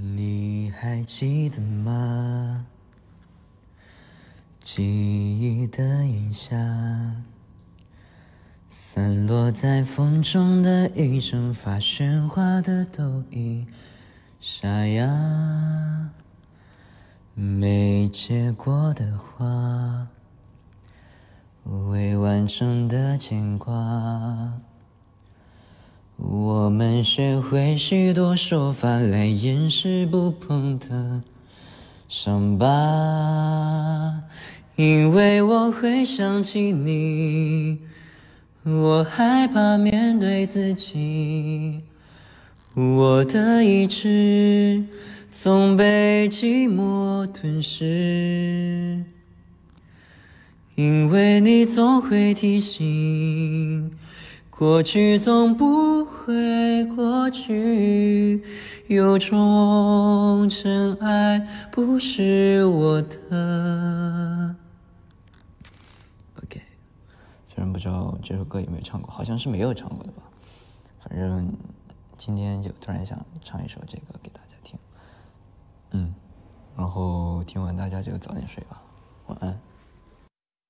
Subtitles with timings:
[0.00, 2.66] 你还记得吗？
[4.60, 6.56] 记忆的影下，
[8.68, 13.66] 散落在风中的一整发喧哗的都已
[14.40, 16.10] 沙哑，
[17.34, 20.08] 没结果的花，
[21.62, 24.60] 未完成的牵挂。
[27.04, 31.22] 学会许多说法来掩饰不碰的
[32.08, 34.22] 伤疤，
[34.76, 37.78] 因为我会想起你，
[38.62, 41.82] 我害怕面对自己，
[42.74, 44.84] 我的意志
[45.30, 49.04] 总被寂寞吞噬，
[50.74, 53.92] 因为你总会提醒。
[54.56, 58.40] 过去总不会过去，
[58.86, 61.40] 有种真爱
[61.72, 64.54] 不是我的。
[66.36, 66.62] OK，
[67.48, 70.22] 虽然不知道这首歌有没有唱过，好像是没有唱过的吧。
[71.02, 71.52] 反正
[72.16, 74.78] 今天就突然想唱一首这个给大家听。
[75.90, 76.14] 嗯，
[76.76, 78.80] 然后听完大家就早点睡吧，
[79.26, 79.58] 晚安。